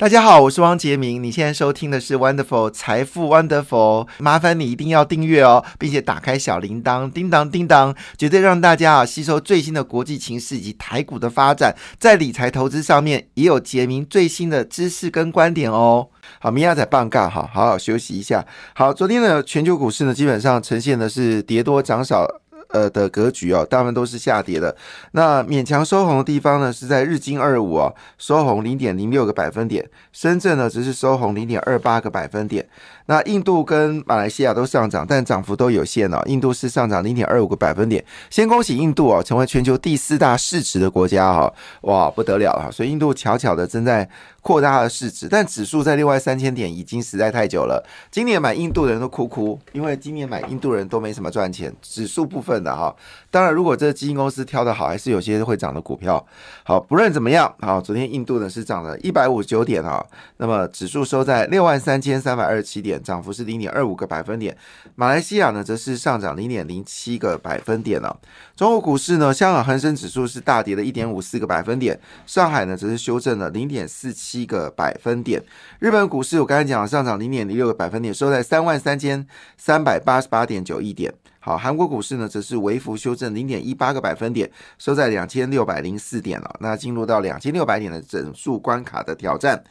[0.00, 1.22] 大家好，我是汪杰明。
[1.22, 16.08] 你现在收听的是 Wonderful 财富 Wonderful，麻烦你一定要订阅哦，并且打开小铃铛，叮当叮当，绝对让大家啊吸收最新的国际情势以及台股的发展，在理财投资上面也有杰明最新的知识跟观点哦。
[16.38, 18.46] 好，明亚仔棒尬，好好好休息一下。
[18.74, 22.26] 好，昨天的全球股市呢，基本上呈现的是跌多涨少。
[22.72, 24.74] 呃的格局哦，大部分都是下跌的。
[25.12, 29.88] 那勉强收红的地方呢，是在日经二五啊，收红零点零六个百分点。
[30.12, 32.68] 深圳呢，只是收红零点二八个百分点。
[33.06, 36.22] 那印度跟马来西亚都上涨，但涨幅都有限哦。
[36.26, 38.04] 印度是上涨零点二五个百分点。
[38.30, 42.70] 先恭喜印度哦，成为全球第四大市值的国家哈，哇，不得了了。
[42.70, 44.08] 所以印度悄悄的正在。
[44.40, 47.86] 扩大了市值，但指数在另外三千点已经实在太久了。
[48.10, 51.70] 今年买印度的人都哭哭，因为今年买印度人都没什么赚钱。
[51.82, 52.94] 指数部分的哈，
[53.30, 56.24] 当然如果这基金公司挑的好，还是有些会涨的股票。
[56.64, 60.02] 好，不论怎么样，好，昨天印度呢是涨了一百五十九点啊，
[60.38, 64.56] 那么指数收在六万三千三百二十七点，涨幅是零点二五个百分点。
[64.94, 68.18] 马来西亚呢则是上涨零点零七个百分点了。
[68.56, 74.29] 中国股市呢，香港恒生指数是大跌了一点五四个百分点，上海呢则是修正了零点四七。
[74.30, 75.42] 七个百分点，
[75.80, 81.12] 日本股市我刚才讲上涨零点零六个百分点，收在三万三千三百八十八点九一点。
[81.40, 86.56] 好，韩国股市呢则是微幅修正零点一八个百分点，收在两千六百零四点了。
[86.60, 89.64] 那进入到两千六百点的整数关卡的挑战。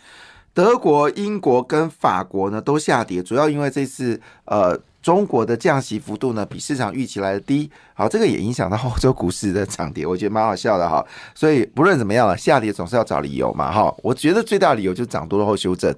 [0.53, 4.77] 德国、英国跟法国呢都下跌，主要因为这次呃。
[5.02, 11.05] 中国的降息幅度呢，比市场预期来的低，好，这个也影响到欧洲股市的涨跌，我觉得蛮好笑的哈。
[11.33, 13.94] 所以不论怎么样了，下跌总是要找理由嘛哈。
[14.03, 15.94] 我觉得最大理由就是涨多了后修正，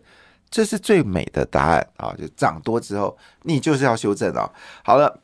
[0.50, 2.14] 这是最美的答案啊。
[2.18, 4.50] 就涨多之后，你就是要修正啊。
[4.84, 5.20] 好了。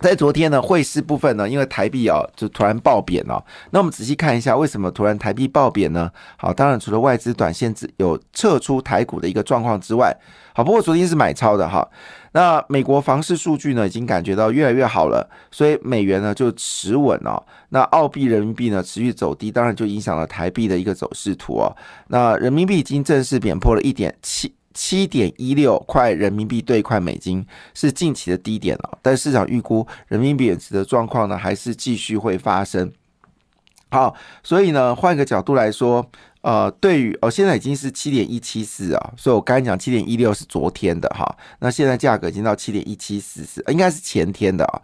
[0.00, 3.42] 在昨天呢，汇市部分呢，因为台币啊就突然暴贬哦。
[3.70, 6.10] 那我们仔细看一下，为什么突然台币暴贬呢？
[6.36, 10.16] 好，当然除了外资短线有撤出台股的一个状况之外，
[10.54, 11.86] 好，不过昨天是买超的哈。
[12.38, 17.42] 那美国房市数据呢，已经感觉到越来越好了，所以美元呢就持稳哦。
[17.70, 21.76] 那澳币、人民币呢持续走低，当然就影响了台币的一个走势图哦。
[22.06, 24.54] 那人民币已经正式贬破了一点七。
[24.72, 27.44] 七点一六块人民币兑块美金
[27.74, 32.92] 是近期的低点了，但市场预估人民币贬值的状况呢，还是继续会发生。
[33.90, 36.08] 好，所以呢，换个角度来说，
[36.42, 44.82] 呃，对于哦，现在已经是七点一七四啊，所以我刚才讲七点一六是昨天的哈，那现在价格已经到七点一七四四，应该是前天的啊，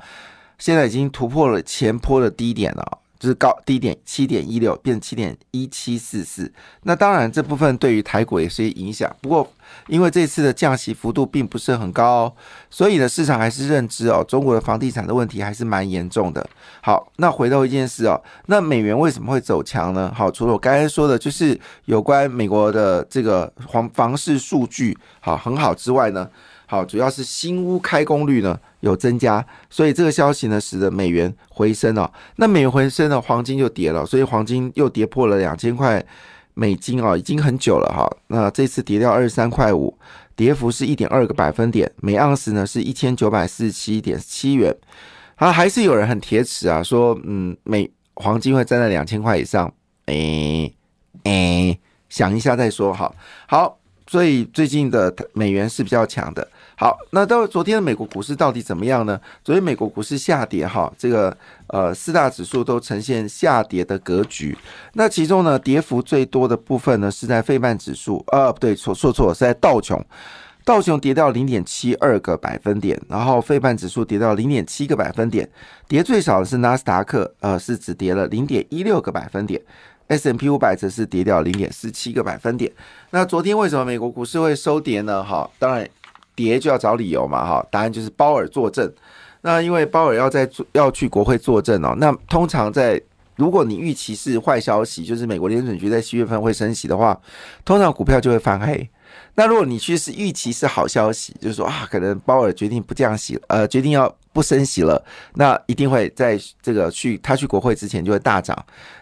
[0.58, 2.98] 现在已经突破了前坡的低点了。
[3.28, 6.52] 是高低点七点一六变七点一七四四，
[6.82, 9.14] 那当然这部分对于台股也是影响。
[9.20, 9.48] 不过
[9.88, 12.32] 因为这次的降息幅度并不是很高，哦
[12.70, 16.46] 所以呢市场还是认知哦，中国的房地产的问题还是蛮严重的。
[16.82, 20.12] 好，那回到一件事哦，那美元为什么会走强呢？
[20.14, 26.28] 好，除了我刚才说的，就是有关美国的这个房房市数据好很好之外呢。
[26.74, 32.12] 好，主要是新屋开工率呢有增加，所以这个消息呢使得美元回升了。
[32.34, 36.04] 那美元回升呢，黄金就跌了，所以黄金又跌破了两千块
[36.54, 38.10] 美金啊，已经很久了哈。
[38.26, 39.96] 那这次跌掉二十三块五，
[40.34, 44.76] 跌幅是一点二个百分点，每盎司呢是一千九百四十七点七元。
[45.36, 49.72] 啊，还是有人很铁齿啊，说嗯，美黄金会站在两千块以上。
[50.06, 50.74] 诶
[51.22, 53.14] 诶，想一下再说哈。
[53.46, 53.78] 好。
[54.06, 56.46] 所以最近的美元是比较强的。
[56.76, 59.18] 好，那到昨天的美国股市到底怎么样呢？
[59.44, 61.34] 昨天美国股市下跌，哈，这个
[61.68, 64.56] 呃四大指数都呈现下跌的格局。
[64.94, 70.04] 那其中呢，跌幅最多的部分呢是在费曼指数，呃，不对，错错错，是在道琼，
[70.64, 75.48] 道琼跌掉零点七二个百分点，然后费曼指数跌到零点七个百分点，
[75.86, 79.62] 跌最少的是纳斯达克，呃，是只跌了零点一六个百分点。
[80.08, 82.70] S M P 五百则是跌掉零点四七个百分点。
[83.10, 85.22] 那昨天为什么美国股市会收跌呢？
[85.24, 85.88] 哈，当然
[86.34, 88.92] 跌就要找理由嘛，哈，答案就是鲍尔作证。
[89.42, 93.00] 那因为鲍尔要在要去国会作证哦，那通常在
[93.36, 97.20] 如果你预期是坏消息，就是美国联准局在七月份会升息的话，
[97.64, 98.88] 通常股票就会翻黑。
[99.36, 108.56] 那如果你去是预期是好消息，就是说啊，可能鲍尔决定不降息，呃，决定要不升息了，那一定会在这个去他去国会之前就会大涨。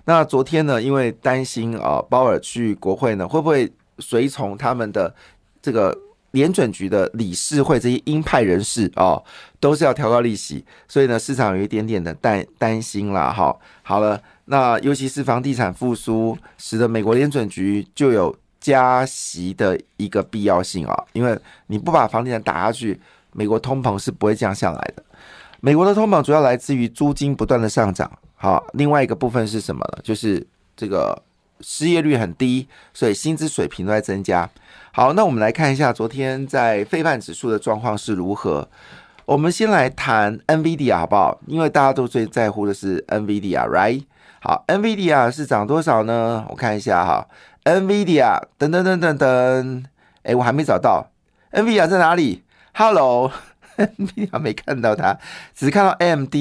[0.07, 5.15] 那昨天呢，因为担心啊，鲍尔去国会呢，会不会随从他们的
[5.61, 5.95] 这个
[6.31, 9.21] 联准局的理事会这些鹰派人士啊，
[9.61, 13.55] 都是要调高利息，所以呢，市场有一点点的担担心了哈。
[13.83, 18.35] 好了，那尤其是房地产复苏，使得美国联准局就有。
[18.63, 22.99] 加息的一个必要性啊，因为你不把房地产打下去，
[23.33, 25.03] 美国通膨是不会降下来的。
[25.61, 28.11] 美国的通膨主要来自于租金不断的上涨。
[28.37, 29.99] 好，另外一个部分是什么呢？
[30.03, 30.45] 就是
[30.77, 31.21] 这个
[31.61, 34.49] 失业率很低，所以薪资水平都在增加。
[34.93, 38.69] 好，那我们来看一下昨天在费半指数的状况是如何。
[39.25, 41.41] 我们先来谈 NVIDIA 好不好？
[41.47, 44.03] 因为大家都最在乎的是 NVIDIA，right？
[44.41, 46.45] 好，NVIDIA 是涨多少呢？
[46.51, 47.25] 我看一下哈
[47.65, 49.85] ，NVIDIA 等等等等等，
[50.23, 51.11] 哎，我还没找到
[51.53, 52.43] NVIDIA 在哪里
[52.75, 55.19] ？Hello，NVIDIA 没看到它，
[55.55, 56.35] 只是看到 AMD。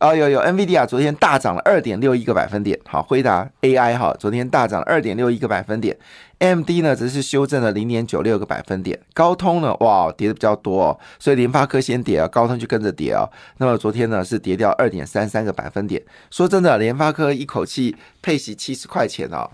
[0.00, 2.78] 哦，有有，NVIDIA 昨天大涨了二点六一个百分点。
[2.86, 5.98] 好，回答 AI 哈，昨天大涨二点六一个百分点。
[6.38, 8.96] AMD 呢则是修正了零点九六个百分点。
[9.12, 13.28] 高通呢，哇，跌的比较多哦，所以联发科先跌啊，高通就跟着跌啊。
[13.56, 16.00] 那么昨天呢是跌掉二点三三个百分点。
[16.30, 19.50] 说真的，联发科一口气配息七十块钱哦，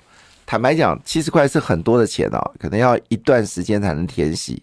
[0.46, 4.62] 坦白讲，七十块是很多的钱哦，可能要一段时间才能填息。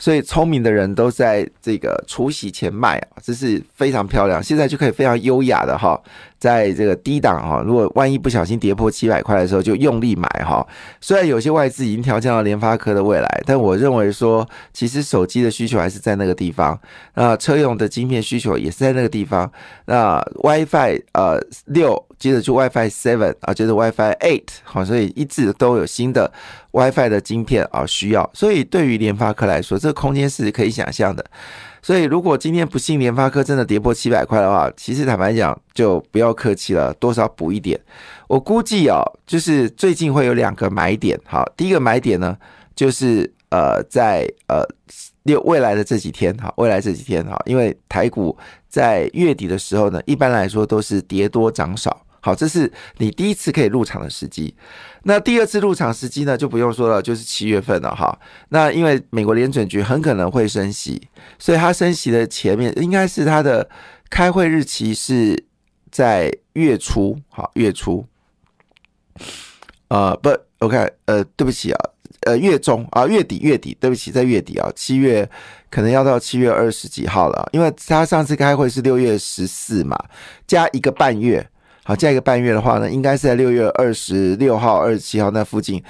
[0.00, 4.40] 所以聪明的人都在这个除夕前卖啊，这是非常漂亮。
[4.40, 6.00] 现在就可以非常优雅的哈，
[6.38, 10.64] 在这个低档哈，如果万一不小心跌破七百块的时候，就用力买哈。
[11.00, 16.78] 虽然有些外资已经调降了联发科的未来，但我认为说，其实手机的需求还是在那个地方，
[17.14, 19.50] 那车用的晶片需求也是在那个地方。
[19.86, 26.32] 那 WiFi 呃六，接着就 WiFi seven 啊，接着 WiFi eight 好，所以一直都有新的。
[26.70, 31.24] WiFi 的晶片啊，需要，所以对于联发科来说，这个空间是可以想象的。
[31.80, 37.80] 所以如果今天不幸联发科真的跌破七百块的话，其实坦白讲，就不要客气了，多少补一点。
[38.28, 41.18] 我估计啊，就是最近会有两个买点。
[41.24, 42.36] 好，第一个买点呢，
[42.76, 44.62] 就是呃，在呃
[45.22, 48.36] 六未来的这几天，哈，未来这几天，哈，因为台股
[48.68, 52.04] 在月底的时候呢，一般来说都是跌多涨少。
[52.20, 54.54] 好，这是你第一次可以入场的时机。
[55.04, 58.18] 那第二次入场时机呢，就不用说了，就是七月份了哈。
[58.48, 61.00] 那因为美国联准局很可能会升息，
[61.38, 63.70] 所以它升息的前面应该是它的
[64.10, 65.44] 开会日期是
[65.90, 68.04] 在月初，好，月初。
[69.88, 71.90] 呃，不，OK，呃，对不起啊，
[72.26, 75.26] 呃，月中啊，月底，月底，对不起，在月底啊，七月
[75.70, 79.96] 可能要到七月二十几号了，因为他上次开会是六月十四嘛，
[80.46, 81.48] 加一个半月。
[81.88, 85.82] 好，下一个半月的话呢，应该是在六月二十六号、二十七号那附近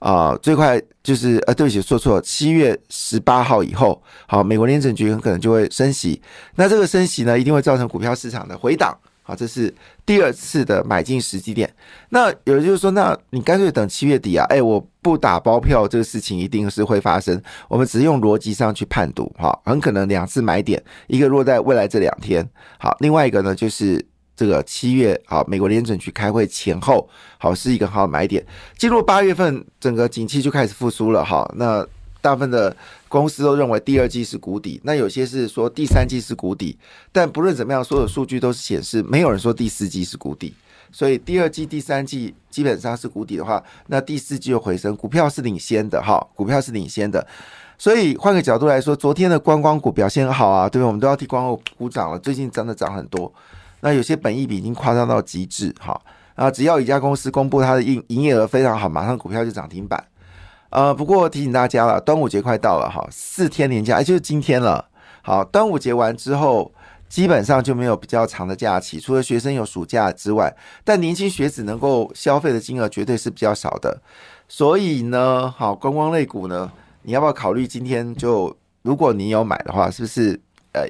[0.00, 6.20] 啊，最快就是呃，对不起，说错，七月十八号以后，好，美国联准局很可能就会升息，
[6.56, 9.72] 那这个升息呢，一定会造成股票市场的回档，好，这是
[10.04, 11.72] 第二次的买进时机点。
[12.08, 14.44] 那有就是说，那你干脆等七月底啊？
[14.48, 22.44] 哎，我不打包票，这个事情一定是会发生，我们只是用逻辑上去判读，哈，很可能两次买点，一个落在未来这两天，
[22.76, 24.04] 好，另外一个呢就是。
[24.36, 27.08] 这个七月好，美国联准局开会前后
[27.38, 28.44] 好是一个好买点。
[28.76, 31.48] 进入八月份，整个景气就开始复苏了哈。
[31.56, 31.86] 那
[32.20, 32.74] 大部分的
[33.08, 36.76] 公司都认为第二季是谷底，那有些是说第三季是谷底。
[37.12, 40.54] 但不论怎么样，所有数据都是显示，没有人说第四季是谷底。
[40.90, 47.26] 所以第二季、第三季基本上是谷底的话，那第四季又回升，股票是领先的哈，股票是领先的。
[47.76, 50.86] 所以换个角度来说，昨天的观光股表现很好啊，对不对？
[50.86, 53.32] 我们都要替观光股鼓掌了，最近真的涨很多。
[53.84, 56.00] 那有些本益比已经夸张到极致，哈
[56.36, 56.50] 啊！
[56.50, 60.02] 只要一家公司公布它的营营业额非常好，马上股票就涨停板。
[60.70, 64.88] 呃，不过提醒大家了，端午节快到了，哈，四天年假，哎就是今天了。
[65.20, 66.72] 好，端午节完之后，
[67.10, 74.00] 基本上就没有比较长的假期，除了学生有暑假之外，但年轻学子能够消费的金额绝对是比较少的。
[74.48, 76.72] 所以呢，好，观光类股呢，
[77.02, 80.40] 你要不要考虑今天就，如果你有买的话，是不是
[80.72, 80.88] 呃，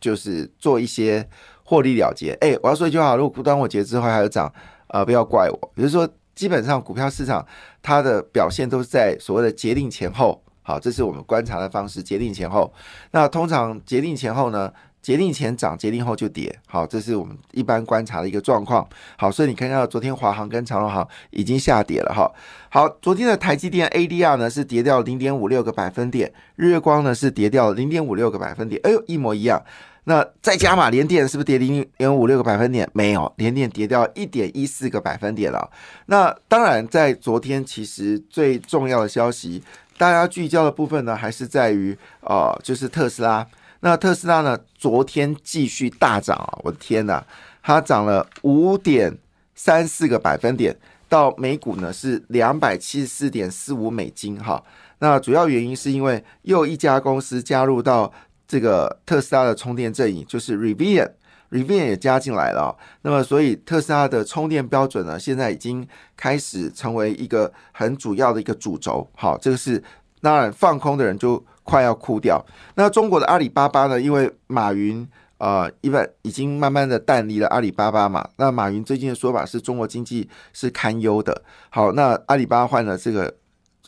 [0.00, 1.28] 就是做一些。
[1.64, 4.52] 获利了结，哎，我要说一句话，如果端午节之后还有涨，
[4.88, 5.72] 呃，不要怪我。
[5.74, 7.44] 比如说，基本上股票市场
[7.82, 12.02] 它的表现都是在所谓的节令前后，好，这是我们观察的方式。
[12.02, 12.72] 节令前后，
[13.12, 18.86] 那通常节令前后呢，节令前涨，节令后就跌，好，这是我们一般观察的一个状况。
[19.16, 22.30] 好，所以你看到昨天华航跟长荣航已经下跌了，哈。
[22.68, 29.62] 好，昨天的台积电 ADR 呢是跌掉零点五六个百分点，日月光呢是跌掉零点五六个百分点，哎呦，一模一样。
[30.06, 32.86] 那再加码，连电是不是跌零点五六个百分点？
[32.92, 35.70] 没有，连电跌掉一点一四个百分点了。
[36.06, 39.62] 那当然，在昨天其实最重要的消息，
[39.96, 43.46] 大家聚焦的部分呢，还是在于呃，就是特斯拉。
[43.80, 46.58] 那特斯拉呢，昨天继续大涨啊！
[46.62, 47.24] 我的天呐，
[47.62, 49.16] 它涨了五点
[49.54, 50.76] 三四个百分点，
[51.08, 54.62] 到每股呢是两百七十四点四五美金哈。
[54.98, 58.12] 那主要原因是因为又一家公司加入到。
[58.46, 62.76] 这个特斯拉的充电阵营就是 Rivian，Rivian 也加进来了。
[63.02, 65.86] 那么，所以特斯拉的充电标准呢，现在已经
[66.16, 69.08] 开始成为一个很主要的一个主轴。
[69.14, 69.82] 好，这个是
[70.20, 72.44] 当然放空的人就快要哭掉。
[72.74, 75.08] 那中国的阿里巴巴呢，因为马云
[75.38, 78.28] 呃，一般已经慢慢的淡离了阿里巴巴嘛。
[78.36, 81.42] 那马云最近的说法是中国经济是堪忧的。
[81.70, 83.34] 好，那阿里巴巴换了这个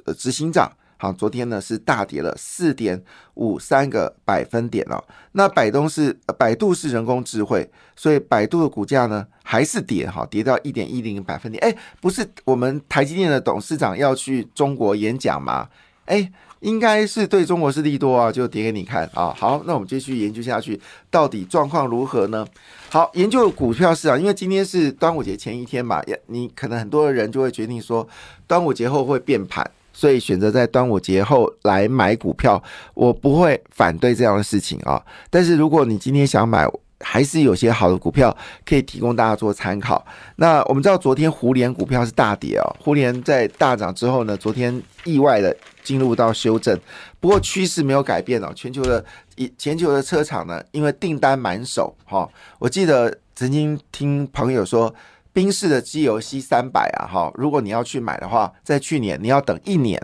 [0.06, 0.72] 呃执行长。
[0.98, 3.02] 好，昨天呢是大跌了四点
[3.34, 5.02] 五三个百分点哦。
[5.32, 11.62] 那百度是百度是人工智慧，所以百度的股价呢还是跌哈，跌到一点一零百分点。
[11.62, 15.68] 哎，不是我们台积电的董事长要去中国演讲吗？
[16.06, 19.34] 哎，应该是对中国是利多啊，就跌给你看啊。
[19.36, 22.46] 好，那我们继续研究下去，到底状况如何呢？
[22.88, 28.08] 好，研究股票市场，因为今天是端午节前一天嘛，也你可能很多的人就会决定说，
[28.46, 29.70] 端午节后会变盘。
[29.96, 32.62] 所以选择在端午节后来买股票，
[32.92, 35.02] 我不会反对这样的事情啊。
[35.30, 36.68] 但是如果你今天想买，
[37.00, 38.36] 还是有些好的股票
[38.66, 40.04] 可以提供大家做参考。
[40.36, 46.78] 那我们知道昨天互联股票是大跌哦，互联在大涨之后呢，昨天意外的进入到修正，
[47.18, 48.52] 不过趋势没有改变哦。
[48.54, 49.02] 全球的
[49.36, 54.94] 一全球的车厂呢，因为订单满手哈，我记得曾经听朋友说。
[55.36, 60.00] 宾士的机油 C 三百啊，哈，如果你要去买的话，在去年你要等一年。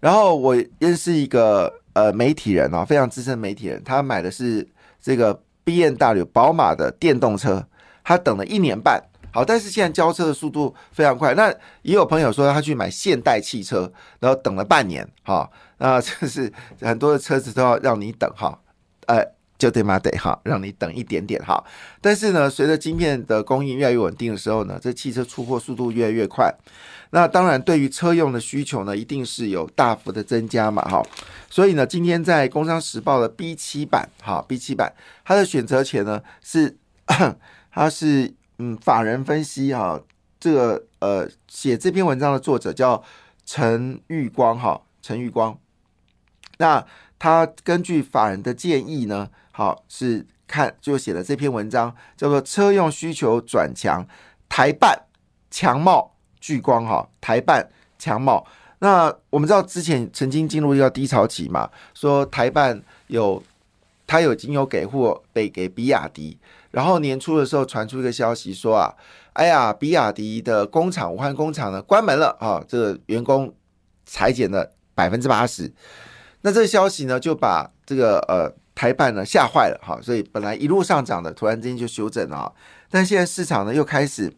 [0.00, 4.66] 然后我认识一个呃媒体人啊，非常资深媒体人，他买的是
[4.98, 7.62] 这个 B N W 宝马的电动车，
[8.02, 9.04] 他等了一年半。
[9.34, 11.34] 好，但是现在交车的速度非常快。
[11.34, 18.58] 那也有朋友说他去买现代汽车，然后等了半年，哈，那这是很多的车子都要让你等哈，
[19.08, 19.33] 呃。
[19.56, 19.98] 就对嘛？
[19.98, 21.62] 得哈，让你等一点点哈。
[22.00, 26.52] 但是呢，随着晶片的供应越来越稳定的时候呢，这汽车出货速度越来越快。
[27.10, 31.00] 那当然，对于车用的需求呢，一定是有大幅的增加嘛哈。
[31.48, 34.92] 所以呢，今天在《工商时报》的 B 七版哈，B 七版
[35.24, 36.76] 它的选择权呢是，
[37.70, 40.00] 它是嗯，法人分析哈，
[40.40, 43.02] 这个呃写这篇文章的作者叫
[43.46, 45.56] 陈玉光哈，陈玉光。
[46.58, 46.84] 那
[47.18, 49.30] 他根据法人的建议呢？
[49.56, 54.04] 好，是看就写了这篇文章，叫做“车用需求转强，
[54.48, 55.00] 台办
[55.48, 58.44] 强茂聚光”哈，台办强茂。
[58.80, 63.40] 那我们知道之前曾经进入一个低潮期嘛，说台办有
[64.08, 66.36] 他有经有给货被给比亚迪，
[66.72, 68.92] 然后年初的时候传出一个消息说啊，
[69.34, 73.54] 哎呀，比亚迪的工厂武汉工厂呢关门了啊，这个员工
[74.04, 75.72] 裁减了百分之八十。
[76.40, 78.52] 那这个消息呢，就把这个呃。
[78.74, 82.52] 台办呢吓坏了哈，所以本来一路上涨的，突然之间就修正了。
[82.90, 84.32] 但现在市场呢又开始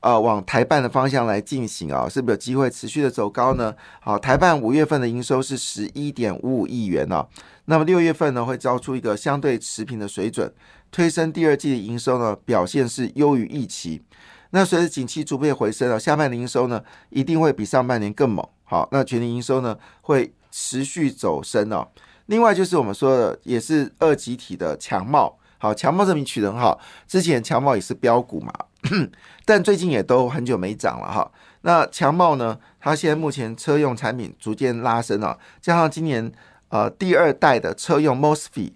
[0.00, 3.74] 呃往台办的方向来进行啊，是不是有机会持续的走高呢？
[4.00, 7.26] 好，台办五月份的营收是十一点五五亿元呢，
[7.64, 10.52] 那么六月份呢会交出一个相对持平的水准，
[10.90, 14.02] 推升第二季的营收呢表现是优于预期。
[14.50, 18.46] 那随着景气逐步回升啊，下半年营收呢一定会比上半年更猛。
[18.62, 21.88] 好，那全年营收呢会持续走升哦。
[22.26, 28.52] 另外就是我们说的，也是二级体的强茂，好，强茂这名取得很好，之前强茂也是标股嘛，
[29.44, 31.30] 但最近也都很久没涨了哈。
[31.62, 36.32] 那强茂呢，它现在目前车用产品逐渐拉升了，加上今年
[36.68, 38.72] 呃第二代的车用 MOSFET、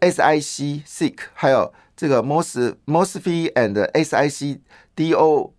[0.00, 4.58] SiC、SiC，还有这个 MOS MOSFET and SiC
[4.96, 5.52] DO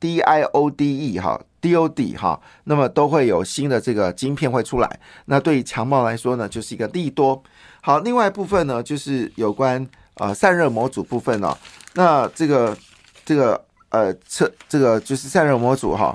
[0.00, 1.40] DIODE 哈。
[1.64, 7.42] DOD 哈，那么都会有新的这个晶片会出来，那对于强茂来说呢，就是一个利多。
[7.80, 11.56] 好，另外一部分呢，就是有关呃散热模组部分哦。
[11.94, 12.76] 那这个
[13.24, 16.14] 这个呃测这个就是散热模组哈，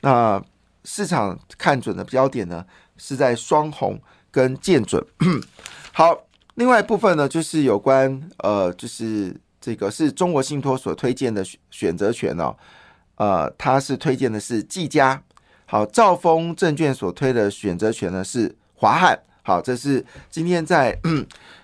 [0.00, 0.42] 那
[0.82, 2.64] 市场看准的焦点呢
[2.96, 4.00] 是在双红
[4.32, 5.04] 跟剑准。
[5.94, 6.24] 好，
[6.56, 12.56] 另外一部分呢就是有关呃就是这个是中国信托所推荐的选择权哦。
[13.18, 15.20] 呃，他是推荐的是技嘉，
[15.66, 20.96] 好，兆丰证券所推的选择权呢是华汉，好，这是今天在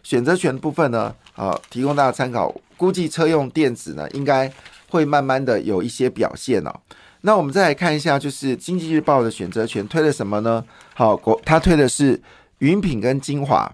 [0.02, 2.52] 选择权部分呢，好，提供大家参考。
[2.76, 4.52] 估计车用电子呢，应该
[4.90, 6.74] 会慢慢的有一些表现哦。
[7.20, 10.64] 那我们再来看一下，就是经济日报的选择权推了什么呢？
[10.92, 12.20] 好，国他推的是
[12.58, 13.72] 云品跟精华。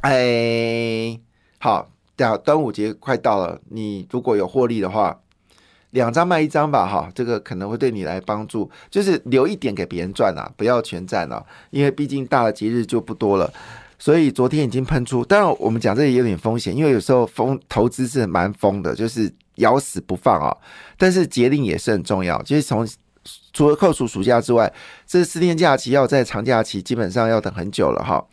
[0.00, 1.16] 哎，
[1.58, 5.16] 好，等端午节快到了，你如果有获利的话。
[5.92, 13.52] 两张卖一张吧，哈，这个可能会对你来帮助，就是留一点给别人赚啊，不要全占啊，因为毕竟大的节日就不多了。
[13.98, 20.56] 所以昨天已经喷出，当然我们讲这也有点风险，因为有时候疯投资是蛮疯的，就是咬死不放啊。
[20.98, 22.84] 但是节令也是很重要，就是从
[23.52, 24.72] 除了扣除暑假之外，
[25.06, 28.24] 这四天假期要在长假期基本上要等很久了哈。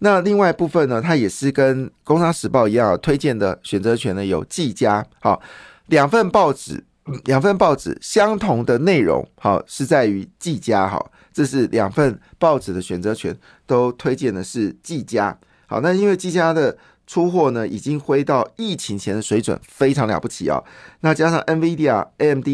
[0.00, 5.40] 那另外部分呢，它也是跟《工商时报》一样推荐的选择权呢，有季家好
[5.86, 6.84] 两份报纸。
[7.24, 13.36] 两份报纸相同的内容，好是在于技嘉，好，这是两份报纸的选择权
[13.66, 20.62] 都推荐的是技嘉，好，那因为技嘉的出货呢已经回到疫情前的水准，非常了不起啊。
[21.00, 22.48] 那加上 NVIDIA、AMD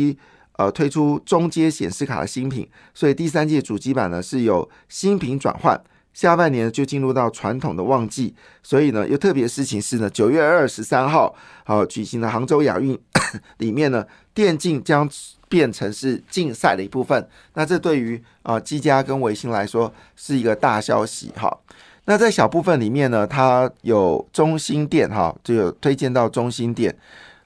[0.52, 5.80] 呃推出中阶显示卡的新品，所以第三届主机板呢是有新品转换。
[6.14, 12.98] 下半年就进入到传统的旺季，所以呢，又特别事情是呢，九月二十三号好举行的杭州亚运
[13.58, 15.06] 里面呢，电竞将
[15.48, 17.28] 变成是竞赛的一部分。
[17.54, 21.58] 那这对于啊，技嘉跟维新来说是一个大消息哈。
[22.06, 26.96] 那在小部分里面呢，它有中心店哈，就有推荐到中心店。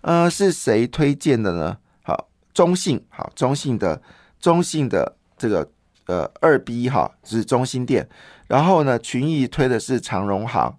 [0.03, 1.79] 呃，是谁推荐的呢？
[2.03, 4.01] 好，中信好，中信的
[4.41, 5.69] 中信的这个
[6.07, 8.09] 呃二 B 哈是中心店。
[8.49, 10.75] 然后呢，群益推的是长荣行，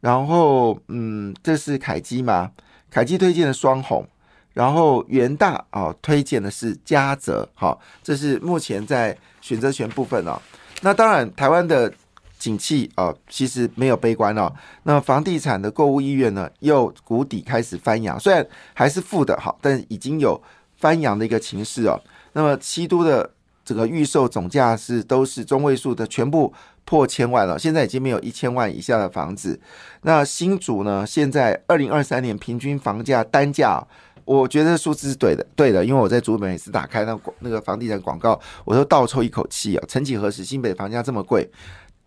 [0.00, 2.50] 然后嗯，这是凯基嘛？
[2.90, 4.06] 凯基推荐的双红，
[4.54, 10.40] 然后元大啊推荐的是嘉泽，好，这是目前在选择权部分哦。
[10.80, 11.92] 那当然，台湾的
[12.38, 14.52] 景气啊，其实没有悲观哦。
[14.82, 20.42] 那房地产的购物意愿呢，又谷底开始翻扬，虽然还是负的，哈，但已经有
[20.78, 22.00] 翻扬的一个情势哦。
[22.32, 23.30] 那么七都的
[23.64, 26.52] 这个预售总价是都是中位数的，全部。
[26.84, 29.58] 破千万了，现在已经没有一千万以下的房子。
[30.02, 31.06] 那新竹呢？
[31.06, 33.82] 现在二零二三年平均房价单价，
[34.24, 35.84] 我觉得数字是对的，对的。
[35.84, 39.84] 因为我在竹北每次打开那那个房地产广告，我都倒抽一口气啊！
[39.88, 41.48] 曾几何时，新北房价这么贵？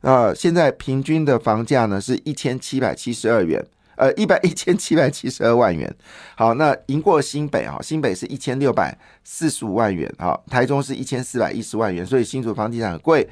[0.01, 3.65] 啊，现在平均的房价呢是一千七百七十二元。
[3.97, 5.89] 呃，一百一千七百七十二万元，
[6.35, 13.25] 好，那赢过新北啊，新北是一千六百四十五万元，好，台中是一千四百一十万元，所以新竹房地产很贵。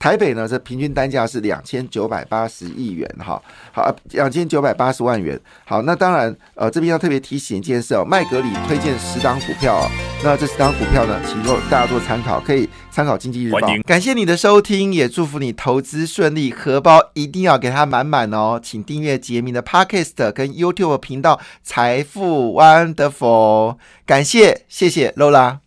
[0.00, 3.40] 台北呢，这平均单价是两千九百八十亿元，哈，
[3.70, 5.38] 好，两千九百八十万元。
[5.66, 9.90] 好，那当然，呃，这边要特别提醒一件事哦，麦格里推荐十档股票哦，
[10.24, 13.60] 那这十档股票呢，请做大家做参考，可以参考经济日报。
[13.84, 18.58] 感谢你的收听，也祝福你投资顺利，荷包一定要给它满满哦。
[18.62, 23.76] 请订阅杰明的 Podcast 跟 YouTube 频道财富 Wonderful，
[24.06, 25.60] 感谢，谢谢 Lola。